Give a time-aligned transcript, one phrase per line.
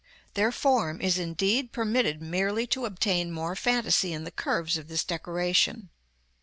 [0.33, 5.03] Their form is indeed permitted merely to obtain more fantasy in the curves of this
[5.03, 5.89] decoration.